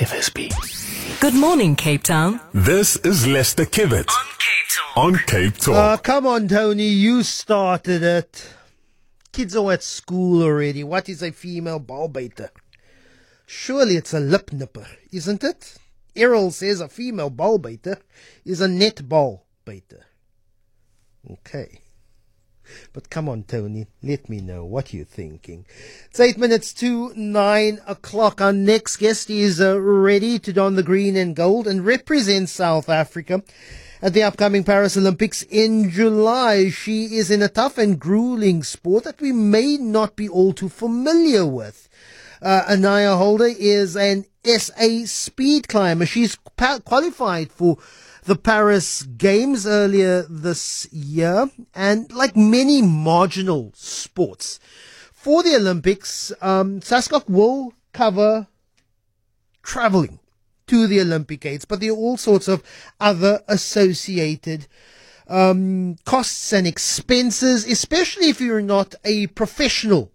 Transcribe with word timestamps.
FSB. 0.00 0.48
Good 1.20 1.34
morning, 1.34 1.76
Cape 1.76 2.02
Town. 2.02 2.40
This 2.54 2.96
is 2.96 3.26
Lester 3.26 3.66
Kiewit 3.66 4.08
On 4.08 4.26
Cape 4.38 4.68
Talk. 4.74 4.96
on 4.96 5.18
Cape 5.26 5.56
Talk. 5.58 5.74
Uh, 5.74 5.96
come 5.98 6.26
on, 6.26 6.48
Tony, 6.48 6.86
you 6.88 7.22
started 7.22 8.02
it. 8.02 8.54
Kids 9.30 9.54
are 9.54 9.72
at 9.72 9.82
school 9.82 10.42
already. 10.42 10.82
What 10.84 11.10
is 11.10 11.22
a 11.22 11.32
female 11.32 11.80
ball 11.80 12.08
baiter? 12.08 12.50
Surely 13.46 13.96
it's 13.96 14.14
a 14.14 14.20
lip 14.20 14.54
nipper, 14.54 14.86
isn't 15.12 15.44
it? 15.44 15.76
Errol 16.16 16.50
says 16.50 16.80
a 16.80 16.88
female 16.88 17.28
ball 17.30 17.58
baiter 17.58 17.98
is 18.46 18.62
a 18.62 18.68
net 18.68 19.06
ball 19.06 19.44
baiter. 19.66 20.06
Okay. 21.30 21.80
But 22.92 23.10
come 23.10 23.28
on, 23.28 23.44
Tony, 23.44 23.86
let 24.02 24.28
me 24.28 24.40
know 24.40 24.64
what 24.64 24.92
you're 24.92 25.04
thinking. 25.04 25.66
It's 26.08 26.20
eight 26.20 26.38
minutes 26.38 26.72
to 26.74 27.12
nine 27.14 27.80
o'clock. 27.86 28.40
Our 28.40 28.52
next 28.52 28.96
guest 28.96 29.30
is 29.30 29.60
uh, 29.60 29.80
ready 29.80 30.38
to 30.38 30.52
don 30.52 30.76
the 30.76 30.82
green 30.82 31.16
and 31.16 31.36
gold 31.36 31.66
and 31.66 31.84
represent 31.84 32.48
South 32.48 32.88
Africa 32.88 33.42
at 34.02 34.14
the 34.14 34.22
upcoming 34.22 34.64
Paris 34.64 34.96
Olympics 34.96 35.42
in 35.42 35.90
July. 35.90 36.70
She 36.70 37.16
is 37.16 37.30
in 37.30 37.42
a 37.42 37.48
tough 37.48 37.76
and 37.76 37.98
grueling 37.98 38.62
sport 38.62 39.04
that 39.04 39.20
we 39.20 39.32
may 39.32 39.76
not 39.76 40.16
be 40.16 40.28
all 40.28 40.52
too 40.54 40.70
familiar 40.70 41.44
with. 41.44 41.89
Uh, 42.42 42.62
Aniya 42.68 43.18
Holder 43.18 43.48
is 43.58 43.96
an 43.96 44.24
SA 44.44 45.04
speed 45.04 45.68
climber. 45.68 46.06
She's 46.06 46.36
qualified 46.56 47.52
for 47.52 47.76
the 48.24 48.36
Paris 48.36 49.02
Games 49.02 49.66
earlier 49.66 50.22
this 50.22 50.90
year, 50.92 51.50
and 51.74 52.10
like 52.12 52.36
many 52.36 52.80
marginal 52.80 53.72
sports, 53.74 54.58
for 55.12 55.42
the 55.42 55.54
Olympics, 55.56 56.32
um, 56.40 56.80
SASCOC 56.80 57.28
will 57.28 57.74
cover 57.92 58.46
traveling 59.62 60.18
to 60.66 60.86
the 60.86 61.00
Olympic 61.00 61.40
Games, 61.40 61.64
but 61.64 61.80
there 61.80 61.90
are 61.90 61.96
all 61.96 62.16
sorts 62.16 62.48
of 62.48 62.62
other 63.00 63.42
associated 63.48 64.66
um, 65.28 65.96
costs 66.04 66.52
and 66.52 66.66
expenses, 66.66 67.66
especially 67.66 68.28
if 68.28 68.40
you're 68.40 68.62
not 68.62 68.94
a 69.04 69.26
professional 69.28 70.10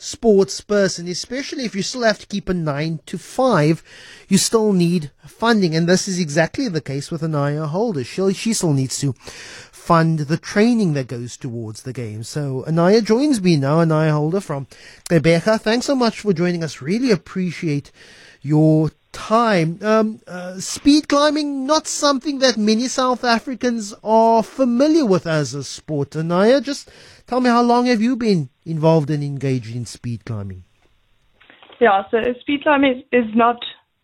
sports 0.00 0.62
person, 0.62 1.06
especially 1.08 1.66
if 1.66 1.74
you 1.74 1.82
still 1.82 2.02
have 2.02 2.18
to 2.18 2.26
keep 2.26 2.48
a 2.48 2.54
nine 2.54 3.00
to 3.04 3.18
five, 3.18 3.82
you 4.28 4.38
still 4.38 4.72
need 4.72 5.10
funding. 5.26 5.76
And 5.76 5.86
this 5.86 6.08
is 6.08 6.18
exactly 6.18 6.68
the 6.68 6.80
case 6.80 7.10
with 7.10 7.20
Aniya 7.20 7.68
Holder. 7.68 8.02
She, 8.02 8.32
she 8.32 8.54
still 8.54 8.72
needs 8.72 8.98
to 9.00 9.12
fund 9.12 10.20
the 10.20 10.38
training 10.38 10.94
that 10.94 11.06
goes 11.06 11.36
towards 11.36 11.82
the 11.82 11.92
game. 11.92 12.22
So 12.22 12.64
Aniya 12.66 13.04
joins 13.04 13.42
me 13.42 13.56
now, 13.56 13.84
Aniya 13.84 14.12
Holder 14.12 14.40
from 14.40 14.66
Gqeberha. 15.10 15.60
Thanks 15.60 15.86
so 15.86 15.94
much 15.94 16.20
for 16.20 16.32
joining 16.32 16.64
us. 16.64 16.80
Really 16.80 17.10
appreciate 17.10 17.92
your 18.40 18.90
time. 19.12 19.78
Um, 19.82 20.20
uh, 20.26 20.58
speed 20.60 21.08
climbing, 21.08 21.66
not 21.66 21.86
something 21.86 22.38
that 22.40 22.56
many 22.56 22.88
South 22.88 23.24
Africans 23.24 23.94
are 24.02 24.42
familiar 24.42 25.06
with 25.06 25.26
as 25.26 25.54
a 25.54 25.64
sport. 25.64 26.10
Aniya, 26.10 26.62
just 26.62 26.90
tell 27.26 27.40
me 27.40 27.48
how 27.50 27.62
long 27.62 27.86
have 27.86 28.00
you 28.00 28.16
been 28.16 28.50
involved 28.64 29.10
and 29.10 29.22
engaged 29.22 29.74
in 29.74 29.86
speed 29.86 30.24
climbing? 30.24 30.64
Yeah, 31.80 32.02
so 32.10 32.18
speed 32.40 32.62
climbing 32.62 33.04
is, 33.10 33.24
not 33.34 33.56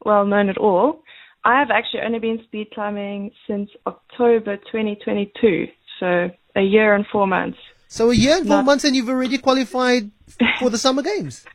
well 0.05 0.25
known 0.25 0.49
at 0.49 0.59
all. 0.59 1.03
I 1.45 1.59
have 1.59 1.71
actually 1.71 2.01
only 2.01 2.19
been 2.19 2.41
speed 2.45 2.69
climbing 2.75 3.31
since 3.47 3.71
October 3.87 4.57
2022, 4.57 5.67
so 6.01 6.31
a 6.57 6.63
year 6.63 6.95
and 6.95 7.05
four 7.13 7.27
months. 7.27 7.59
So 7.89 8.11
a 8.11 8.15
year 8.15 8.39
and 8.39 8.47
four 8.47 8.57
Not- 8.57 8.65
months 8.65 8.85
and 8.85 8.97
you've 8.97 9.09
already 9.09 9.39
qualified 9.39 10.11
for 10.59 10.71
the 10.71 10.79
Summer 10.79 11.03
Games. 11.03 11.45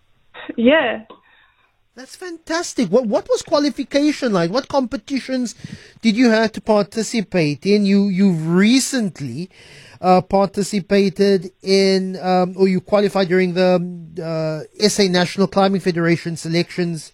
Yeah, 0.58 1.04
That's 1.96 2.16
fantastic. 2.16 2.90
What 2.90 3.06
what 3.06 3.28
was 3.30 3.42
qualification 3.42 4.32
like? 4.32 4.50
What 4.50 4.68
competitions 4.68 5.56
did 6.02 6.16
you 6.16 6.30
have 6.30 6.54
to 6.54 6.62
participate 6.62 7.66
in? 7.66 7.86
You 7.86 8.08
you've 8.08 8.48
recently 8.48 9.50
uh, 10.00 10.22
participated 10.22 11.52
in 11.62 12.18
um, 12.20 12.56
or 12.58 12.68
you 12.68 12.80
qualified 12.80 13.28
during 13.28 13.54
the 13.54 13.72
uh, 14.24 14.88
SA 14.88 15.04
National 15.04 15.48
Climbing 15.48 15.82
Federation 15.82 16.38
selections. 16.38 17.12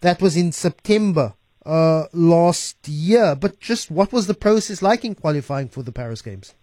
That 0.00 0.20
was 0.22 0.36
in 0.36 0.52
September 0.52 1.34
uh, 1.64 2.04
last 2.12 2.88
year. 2.88 3.34
But 3.34 3.60
just 3.60 3.90
what 3.90 4.12
was 4.12 4.26
the 4.26 4.34
process 4.34 4.80
like 4.82 5.04
in 5.04 5.14
qualifying 5.14 5.68
for 5.68 5.82
the 5.82 5.92
Paris 5.92 6.22
Games? 6.22 6.54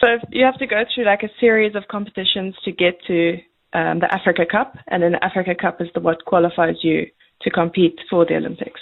so 0.00 0.06
you 0.30 0.44
have 0.44 0.58
to 0.58 0.66
go 0.66 0.82
through 0.94 1.04
like 1.04 1.22
a 1.22 1.30
series 1.40 1.74
of 1.74 1.88
competitions 1.88 2.54
to 2.64 2.72
get 2.72 2.94
to 3.06 3.38
um, 3.76 4.00
the 4.00 4.12
Africa 4.12 4.44
Cup, 4.50 4.78
and 4.88 5.02
then 5.02 5.12
the 5.12 5.22
Africa 5.22 5.54
Cup 5.54 5.80
is 5.80 5.88
the 5.94 6.00
what 6.00 6.24
qualifies 6.24 6.76
you 6.82 7.06
to 7.42 7.50
compete 7.50 7.98
for 8.08 8.24
the 8.24 8.34
Olympics. 8.36 8.80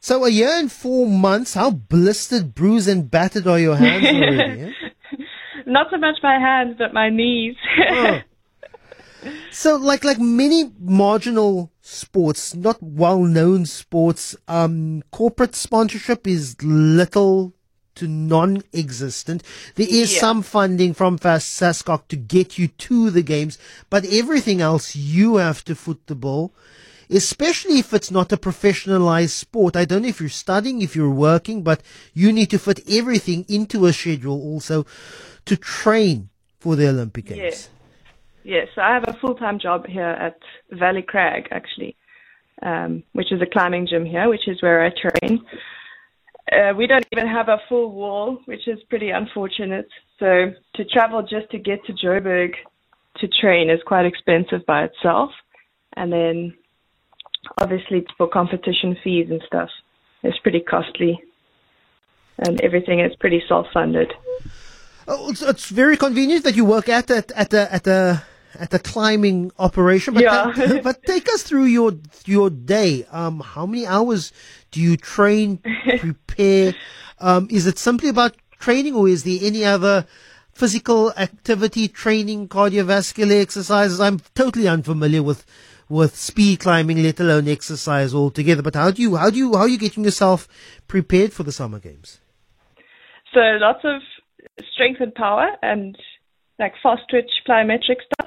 So 0.00 0.24
a 0.24 0.30
year 0.30 0.48
and 0.48 0.72
four 0.72 1.06
months. 1.06 1.54
How 1.54 1.70
blistered, 1.70 2.54
bruised, 2.54 2.88
and 2.88 3.10
battered 3.10 3.46
are 3.46 3.58
your 3.58 3.76
hands 3.76 4.06
already? 4.06 4.62
eh? 4.62 4.72
Not 5.66 5.88
so 5.90 5.98
much 5.98 6.16
my 6.22 6.38
hands, 6.38 6.76
but 6.78 6.92
my 6.94 7.10
knees. 7.10 7.56
Oh. 7.88 8.20
So, 9.52 9.76
like 9.76 10.02
like 10.02 10.18
many 10.18 10.72
marginal 10.80 11.70
sports, 11.80 12.56
not 12.56 12.82
well-known 12.82 13.66
sports, 13.66 14.34
um, 14.48 15.04
corporate 15.12 15.54
sponsorship 15.54 16.26
is 16.26 16.56
little 16.60 17.54
to 17.96 18.08
non-existent. 18.08 19.42
There 19.74 19.86
is 19.88 20.12
Yeah. 20.12 20.20
some 20.20 20.42
funding 20.42 20.94
from 20.94 21.18
SASCOC 21.18 22.08
to 22.08 22.16
get 22.16 22.58
you 22.58 22.68
to 22.68 23.10
the 23.10 23.22
games, 23.22 23.58
but 23.90 24.04
everything 24.04 24.60
else 24.60 24.96
you 24.96 25.36
have 25.36 25.64
to 25.64 25.74
foot 25.74 26.00
the 26.06 26.14
bill. 26.14 26.52
Especially 27.10 27.78
if 27.78 27.92
it's 27.92 28.10
not 28.10 28.32
a 28.32 28.38
professionalized 28.38 29.30
sport. 29.30 29.76
I 29.76 29.84
don't 29.84 30.02
know 30.02 30.08
if 30.08 30.18
you're 30.18 30.30
studying, 30.30 30.80
if 30.80 30.96
you're 30.96 31.10
working, 31.10 31.62
but 31.62 31.82
you 32.14 32.32
need 32.32 32.48
to 32.50 32.58
fit 32.58 32.80
everything 32.88 33.44
into 33.48 33.84
a 33.84 33.92
schedule 33.92 34.40
also 34.40 34.86
to 35.44 35.56
train 35.56 36.30
for 36.58 36.74
the 36.74 36.88
Olympic 36.88 37.26
Games. 37.26 37.68
Yeah. 38.44 38.54
Yes, 38.54 38.68
so 38.74 38.80
I 38.80 38.94
have 38.94 39.04
a 39.06 39.12
full 39.20 39.34
time 39.34 39.58
job 39.58 39.86
here 39.86 40.02
at 40.04 40.38
Valley 40.70 41.02
Crag, 41.02 41.48
actually, 41.50 41.96
um, 42.62 43.02
which 43.12 43.30
is 43.30 43.40
a 43.42 43.46
climbing 43.46 43.86
gym 43.86 44.04
here, 44.04 44.28
which 44.28 44.48
is 44.48 44.62
where 44.62 44.82
I 44.84 44.90
train. 44.90 45.44
Uh, 46.52 46.74
we 46.76 46.86
don't 46.86 47.06
even 47.12 47.26
have 47.26 47.48
a 47.48 47.58
full 47.68 47.92
wall, 47.92 48.38
which 48.44 48.68
is 48.68 48.78
pretty 48.90 49.10
unfortunate. 49.10 49.88
So 50.18 50.52
to 50.74 50.84
travel 50.84 51.22
just 51.22 51.50
to 51.52 51.58
get 51.58 51.84
to 51.86 51.92
Joburg 51.92 52.52
to 53.18 53.28
train 53.40 53.70
is 53.70 53.80
quite 53.86 54.04
expensive 54.04 54.66
by 54.66 54.84
itself. 54.84 55.30
And 55.96 56.12
then 56.12 56.54
obviously 57.58 58.04
for 58.18 58.28
competition 58.28 58.96
fees 59.02 59.28
and 59.30 59.42
stuff, 59.46 59.70
it's 60.22 60.38
pretty 60.38 60.60
costly. 60.60 61.22
And 62.38 62.60
everything 62.60 63.00
is 63.00 63.14
pretty 63.18 63.42
self 63.48 63.66
funded. 63.72 64.12
Oh, 65.08 65.30
it's, 65.30 65.42
it's 65.42 65.68
very 65.70 65.96
convenient 65.96 66.44
that 66.44 66.56
you 66.56 66.64
work 66.64 66.88
at 66.88 67.10
at 67.10 67.30
at 67.32 67.52
a 67.52 67.74
at 67.74 67.86
a 67.86 68.22
at 68.58 68.72
a 68.74 68.78
climbing 68.78 69.50
operation. 69.58 70.14
But 70.14 70.22
Yeah. 70.22 70.52
ta- 70.54 70.80
but 70.82 71.02
take 71.04 71.28
us 71.28 71.42
through 71.42 71.64
your 71.64 71.92
your 72.26 72.50
day. 72.50 73.04
Um, 73.10 73.40
how 73.40 73.66
many 73.66 73.86
hours 73.86 74.32
do 74.70 74.80
you 74.80 74.96
train, 74.96 75.58
prepare? 75.98 76.74
Um, 77.20 77.48
is 77.50 77.66
it 77.66 77.78
simply 77.78 78.08
about 78.08 78.36
training, 78.58 78.94
or 78.94 79.08
is 79.08 79.24
there 79.24 79.38
any 79.42 79.64
other 79.64 80.06
physical 80.52 81.12
activity, 81.16 81.88
training, 81.88 82.48
cardiovascular 82.48 83.40
exercises? 83.40 84.00
I'm 84.00 84.20
totally 84.34 84.68
unfamiliar 84.68 85.22
with 85.22 85.44
with 85.88 86.16
speed 86.16 86.60
climbing, 86.60 87.02
let 87.02 87.20
alone 87.20 87.48
exercise 87.48 88.14
altogether. 88.14 88.62
But 88.62 88.74
how 88.74 88.90
do 88.90 89.02
you 89.02 89.16
how 89.16 89.30
do 89.30 89.36
you 89.38 89.52
how 89.54 89.60
are 89.62 89.68
you 89.68 89.78
getting 89.78 90.04
yourself 90.04 90.48
prepared 90.88 91.32
for 91.32 91.42
the 91.42 91.52
summer 91.52 91.78
games? 91.78 92.20
So 93.34 93.40
lots 93.60 93.80
of 93.84 94.00
strength 94.74 95.00
and 95.00 95.14
power 95.14 95.48
and 95.62 95.96
like 96.58 96.74
fast 96.82 97.02
twitch 97.10 97.30
plyometric 97.48 97.96
stuff. 98.04 98.21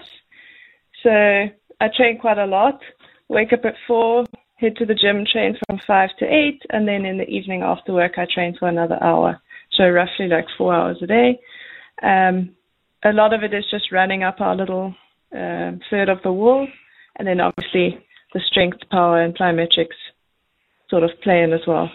So 1.05 1.11
I 1.11 1.87
train 1.95 2.17
quite 2.17 2.39
a 2.39 2.47
lot. 2.47 2.81
Wake 3.27 3.53
up 3.53 3.63
at 3.63 3.75
four, 3.87 4.25
head 4.55 4.75
to 4.77 4.87
the 4.87 4.95
gym, 4.95 5.23
train 5.31 5.55
from 5.67 5.79
five 5.85 6.09
to 6.17 6.25
eight, 6.25 6.63
and 6.71 6.87
then 6.87 7.05
in 7.05 7.19
the 7.19 7.29
evening 7.29 7.61
after 7.61 7.93
work 7.93 8.13
I 8.17 8.25
train 8.25 8.55
for 8.57 8.67
another 8.67 8.97
hour. 9.03 9.39
So 9.73 9.87
roughly 9.87 10.27
like 10.27 10.47
four 10.57 10.73
hours 10.73 10.97
a 11.03 11.07
day. 11.07 11.39
Um, 12.01 12.55
a 13.03 13.13
lot 13.13 13.33
of 13.35 13.43
it 13.43 13.53
is 13.53 13.65
just 13.69 13.91
running 13.91 14.23
up 14.23 14.41
our 14.41 14.55
little 14.55 14.95
um 15.31 15.79
third 15.91 16.09
of 16.09 16.23
the 16.23 16.31
wall, 16.31 16.67
and 17.17 17.27
then 17.27 17.39
obviously 17.39 18.03
the 18.33 18.39
strength, 18.39 18.79
power, 18.89 19.21
and 19.21 19.37
plyometrics 19.37 19.99
sort 20.89 21.03
of 21.03 21.11
play 21.21 21.43
in 21.43 21.53
as 21.53 21.67
well. 21.67 21.91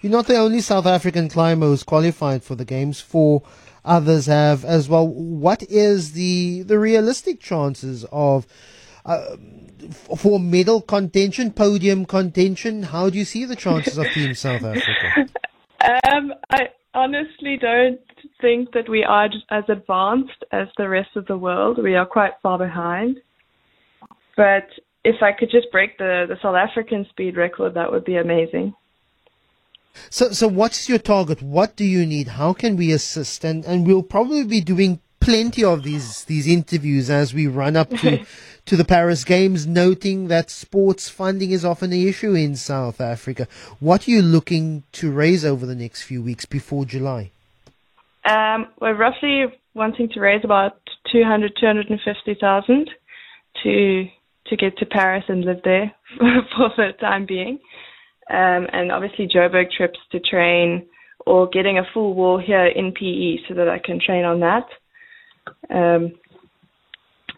You're 0.00 0.12
not 0.12 0.26
the 0.26 0.36
only 0.36 0.60
South 0.60 0.86
African 0.86 1.28
climber 1.28 1.66
who's 1.66 1.82
qualified 1.82 2.44
for 2.44 2.54
the 2.54 2.64
games. 2.64 3.00
Four 3.00 3.42
others 3.84 4.26
have 4.26 4.64
as 4.64 4.88
well. 4.88 5.06
What 5.08 5.62
is 5.64 6.12
the 6.12 6.62
the 6.62 6.78
realistic 6.78 7.40
chances 7.40 8.04
of 8.12 8.46
uh, 9.04 9.36
for 10.16 10.38
medal 10.38 10.80
contention, 10.80 11.52
podium 11.52 12.04
contention? 12.04 12.84
How 12.84 13.10
do 13.10 13.18
you 13.18 13.24
see 13.24 13.44
the 13.44 13.56
chances 13.56 13.98
of 13.98 14.06
Team 14.08 14.34
South 14.46 14.62
Africa? 14.62 15.28
Um, 15.80 16.32
I 16.50 16.68
honestly 16.94 17.56
don't 17.60 18.00
think 18.40 18.72
that 18.72 18.88
we 18.88 19.04
are 19.04 19.28
as 19.50 19.64
advanced 19.68 20.44
as 20.52 20.68
the 20.76 20.88
rest 20.88 21.10
of 21.16 21.26
the 21.26 21.38
world. 21.38 21.78
We 21.82 21.94
are 21.94 22.06
quite 22.06 22.32
far 22.42 22.58
behind. 22.58 23.18
But 24.36 24.68
if 25.04 25.22
I 25.22 25.32
could 25.32 25.50
just 25.50 25.70
break 25.72 25.98
the, 25.98 26.26
the 26.28 26.36
South 26.42 26.56
African 26.56 27.06
speed 27.10 27.36
record, 27.36 27.74
that 27.74 27.90
would 27.90 28.04
be 28.04 28.16
amazing. 28.16 28.74
So, 30.10 30.30
so 30.30 30.48
what's 30.48 30.88
your 30.88 30.98
target? 30.98 31.42
What 31.42 31.76
do 31.76 31.84
you 31.84 32.06
need? 32.06 32.28
How 32.28 32.52
can 32.52 32.76
we 32.76 32.92
assist? 32.92 33.44
And 33.44 33.64
and 33.64 33.86
we'll 33.86 34.02
probably 34.02 34.44
be 34.44 34.60
doing 34.60 35.00
plenty 35.20 35.64
of 35.64 35.82
these 35.82 36.24
these 36.24 36.46
interviews 36.46 37.10
as 37.10 37.34
we 37.34 37.46
run 37.46 37.76
up 37.76 37.90
to 37.90 38.24
to 38.66 38.76
the 38.76 38.84
Paris 38.84 39.24
Games, 39.24 39.66
noting 39.66 40.28
that 40.28 40.50
sports 40.50 41.08
funding 41.08 41.50
is 41.50 41.64
often 41.64 41.92
an 41.92 42.06
issue 42.06 42.34
in 42.34 42.56
South 42.56 43.00
Africa. 43.00 43.48
What 43.80 44.06
are 44.06 44.10
you 44.10 44.22
looking 44.22 44.84
to 44.92 45.10
raise 45.10 45.44
over 45.44 45.66
the 45.66 45.74
next 45.74 46.02
few 46.02 46.22
weeks 46.22 46.44
before 46.44 46.84
July? 46.84 47.30
Um, 48.24 48.66
we're 48.80 48.94
roughly 48.96 49.46
wanting 49.74 50.08
to 50.10 50.20
raise 50.20 50.44
about 50.44 50.78
200, 51.12 51.52
250,000 51.58 52.90
to 53.62 54.08
to 54.46 54.56
get 54.56 54.76
to 54.78 54.86
Paris 54.86 55.24
and 55.28 55.44
live 55.44 55.60
there 55.62 55.92
for 56.18 56.70
the 56.76 56.92
time 57.00 57.26
being. 57.26 57.58
Um, 58.30 58.66
and 58.72 58.92
obviously 58.92 59.26
Joburg 59.26 59.70
trips 59.70 59.98
to 60.12 60.20
train 60.20 60.86
or 61.26 61.48
getting 61.48 61.78
a 61.78 61.82
full 61.92 62.14
wall 62.14 62.38
here 62.38 62.66
in 62.66 62.92
PE 62.92 63.48
so 63.48 63.54
that 63.54 63.68
I 63.68 63.78
can 63.78 64.00
train 64.00 64.24
on 64.24 64.40
that. 64.40 64.66
Um, 65.70 66.12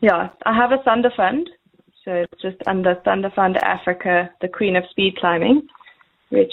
yeah, 0.01 0.31
I 0.45 0.55
have 0.55 0.73
a 0.73 0.79
Thundafund, 0.79 1.47
so 2.05 2.13
it's 2.13 2.43
just 2.43 2.57
under 2.67 2.97
Thundafund 3.07 3.57
Africa, 3.63 4.31
the 4.41 4.49
Queen 4.49 4.77
of 4.77 4.85
Speed 4.91 5.17
Climbing, 5.17 5.69
which 6.31 6.53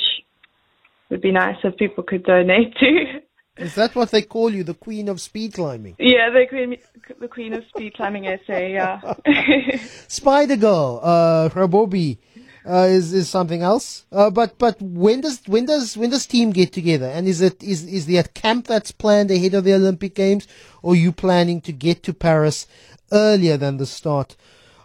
would 1.10 1.22
be 1.22 1.32
nice 1.32 1.56
if 1.64 1.78
people 1.78 2.04
could 2.04 2.24
donate 2.24 2.76
to. 2.78 3.22
Is 3.58 3.74
that 3.76 3.96
what 3.96 4.12
they 4.12 4.22
call 4.22 4.54
you, 4.54 4.64
the 4.64 4.76
Queen 4.76 5.10
of 5.10 5.20
Speed 5.20 5.54
Climbing? 5.54 5.96
yeah, 5.98 6.30
the 6.30 6.46
Queen, 6.48 6.78
the 7.20 7.28
Queen 7.28 7.54
of 7.54 7.64
Speed 7.70 7.96
Climbing 7.96 8.26
SA. 8.46 8.58
Yeah. 8.58 9.00
Spider 10.08 10.58
Girl, 10.58 11.00
uh, 11.02 11.50
Rabobi, 11.50 12.18
uh, 12.68 12.86
is 12.88 13.14
is 13.14 13.30
something 13.30 13.62
else. 13.62 14.06
Uh, 14.12 14.30
but 14.30 14.58
but 14.58 14.82
when 14.82 15.22
does 15.22 15.42
when 15.48 15.66
does 15.66 15.96
when 15.98 16.10
does 16.10 16.26
team 16.26 16.52
get 16.52 16.74
together? 16.74 17.08
And 17.08 17.28
is 17.28 17.42
it 17.42 17.64
is 17.64 17.86
is 17.86 18.06
there 18.06 18.22
a 18.22 18.28
camp 18.28 18.68
that's 18.68 18.92
planned 18.92 19.32
ahead 19.32 19.54
of 19.54 19.64
the 19.64 19.74
Olympic 19.74 20.16
Games, 20.16 20.48
or 20.82 20.94
are 20.94 20.98
you 20.98 21.12
planning 21.12 21.62
to 21.62 21.72
get 21.72 22.04
to 22.04 22.14
Paris 22.14 22.68
earlier 23.12 23.58
than 23.58 23.78
the 23.78 23.86
start 23.86 24.36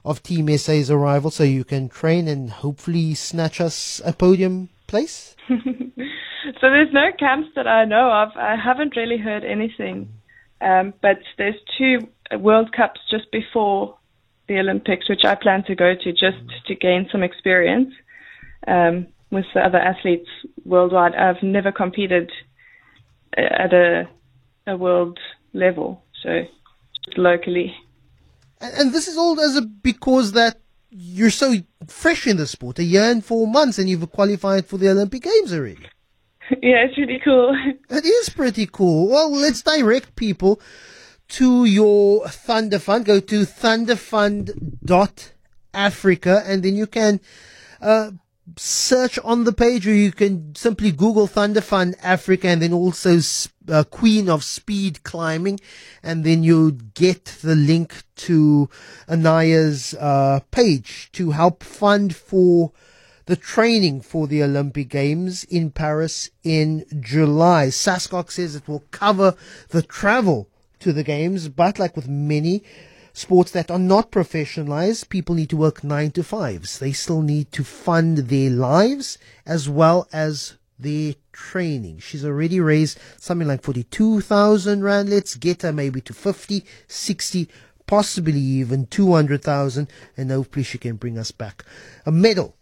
of 0.05 0.23
Team 0.23 0.49
SA's 0.57 0.91
arrival, 0.91 1.31
so 1.31 1.45
you 1.45 1.65
can 1.65 1.89
train 1.89 2.29
and 2.29 2.51
hopefully 2.51 3.15
snatch 3.15 3.61
us 3.61 4.01
a 4.05 4.13
podium 4.13 4.69
place? 4.87 5.37
So 6.61 6.71
there's 6.71 6.93
no 6.93 7.11
camps 7.19 7.49
that 7.57 7.67
I 7.67 7.85
know 7.85 8.11
of. 8.11 8.37
I 8.37 8.57
haven't 8.57 8.97
really 8.97 9.19
heard 9.19 9.45
anything. 9.45 10.09
Um, 10.61 10.95
but 11.03 11.19
there's 11.39 11.57
two 11.79 11.99
World 12.39 12.73
Cups 12.73 13.01
just 13.11 13.31
before 13.33 13.97
the 14.53 14.61
Olympics, 14.61 15.09
which 15.09 15.25
I 15.25 15.35
plan 15.35 15.65
to 15.65 15.75
go 15.75 15.95
to 15.95 16.13
just 16.13 16.43
to 16.67 16.75
gain 16.75 17.09
some 17.11 17.23
experience 17.23 17.93
um, 18.67 19.07
with 19.31 19.47
the 19.55 19.61
other 19.61 19.79
athletes 19.79 20.29
worldwide. 20.65 21.15
I've 21.15 21.43
never 21.43 21.73
competed 21.73 22.31
at 23.37 23.73
a, 23.73 24.09
a 24.67 24.77
world 24.77 25.19
level, 25.55 26.05
so 26.23 26.45
just 27.05 27.19
locally. 27.19 27.75
And, 28.61 28.75
and 28.75 28.93
this 28.93 29.09
is 29.09 29.17
all 29.17 29.41
as 29.41 29.57
a 29.57 29.63
because 29.63 30.33
that 30.33 30.59
you're 30.91 31.31
so 31.31 31.55
fresh 31.87 32.27
in 32.27 32.37
the 32.37 32.47
sport, 32.47 32.79
a 32.79 32.85
year 32.85 33.11
and 33.11 33.25
four 33.25 33.47
months, 33.47 33.79
and 33.79 33.89
you've 33.89 34.11
qualified 34.13 34.67
for 34.67 34.77
the 34.77 34.91
Olympic 34.91 35.23
Games 35.23 35.53
already. 35.53 35.79
Yeah, 36.61 36.85
it's 36.85 36.99
really 36.99 37.21
cool. 37.25 37.57
It 37.89 38.05
is 38.05 38.29
pretty 38.29 38.67
cool. 38.67 39.09
Well, 39.09 39.33
let's 39.33 39.63
direct 39.63 40.15
people 40.17 40.61
to 41.33 41.65
your 41.65 42.25
Thundafund. 42.27 43.05
Go 43.05 43.19
to 43.21 43.47
thundafund.africa 43.47 46.43
and 46.47 46.63
then 46.63 46.77
you 46.77 46.87
can 46.87 47.21
uh, 47.81 48.11
search 48.57 49.19
on 49.25 49.45
the 49.45 49.53
page 49.53 49.87
or 49.87 49.95
you 49.95 50.11
can 50.13 50.55
simply 50.55 50.93
Google 50.93 51.27
Thundafund 51.27 51.95
Africa 52.03 52.49
and 52.49 52.61
then 52.61 52.75
also 52.75 53.19
uh, 53.69 53.85
Queen 53.85 54.29
of 54.29 54.45
Speed 54.45 55.05
Climbing 55.05 55.59
and 56.03 56.23
then 56.25 56.43
you 56.43 56.73
get 56.73 57.25
the 57.25 57.55
link 57.55 58.03
to 58.17 58.69
Aniya's 59.09 59.95
uh, 59.95 60.41
page 60.51 61.11
to 61.13 61.31
help 61.31 61.65
fund 61.65 62.15
for 62.15 62.73
the 63.25 63.37
training 63.37 64.03
for 64.03 64.27
the 64.27 64.43
Olympic 64.43 64.91
Games 64.91 65.45
in 65.45 65.71
Paris 65.71 66.29
in 66.43 66.85
July. 67.01 67.69
SASCOC 67.69 68.31
says 68.31 68.55
it 68.55 68.69
will 68.69 68.85
cover 68.91 69.35
the 69.69 69.81
travel 69.81 70.51
to 70.83 70.93
the 70.93 71.05
games, 71.05 71.49
but 71.49 71.79
like 71.79 71.97
with 71.97 72.09
many 72.09 72.63
sports 73.13 73.51
that 73.53 73.71
are 73.71 73.79
not 73.79 74.11
professionalized, 74.11 75.09
people 75.09 75.35
need 75.35 75.51
to 75.51 75.57
work 75.57 75.85
nine 75.85 76.11
to 76.13 76.23
fives. 76.23 76.79
They 76.79 76.93
still 76.93 77.23
need 77.23 77.53
to 77.53 77.65
fund 77.65 78.19
their 78.19 78.51
lives 78.51 79.19
as 79.47 79.69
well 79.69 80.09
as 80.13 80.55
their 80.79 81.15
training. 81.33 81.99
She's 81.99 82.25
already 82.25 82.61
raised 82.61 82.99
something 83.19 83.49
like 83.49 83.63
42,000 83.63 84.83
rand. 84.83 85.11
Let's 85.11 85.37
get 85.37 85.63
her 85.63 85.73
maybe 85.73 86.01
to 86.03 86.13
50, 86.13 86.65
60, 86.89 87.49
possibly 87.87 88.41
even 88.41 88.87
200,000 88.87 89.89
and 90.17 90.31
hopefully 90.31 90.65
she 90.65 90.79
can 90.79 90.97
bring 90.97 91.19
us 91.19 91.31
back 91.31 91.65
a 92.07 92.13
medal 92.13 92.57